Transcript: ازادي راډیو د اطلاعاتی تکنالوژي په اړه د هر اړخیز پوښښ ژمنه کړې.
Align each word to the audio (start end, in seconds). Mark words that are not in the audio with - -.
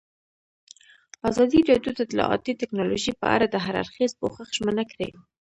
ازادي 1.29 1.59
راډیو 1.69 1.91
د 1.95 1.99
اطلاعاتی 2.07 2.51
تکنالوژي 2.61 3.13
په 3.21 3.25
اړه 3.35 3.45
د 3.49 3.55
هر 3.65 3.75
اړخیز 3.83 4.11
پوښښ 4.21 4.47
ژمنه 4.57 4.83
کړې. 4.91 5.09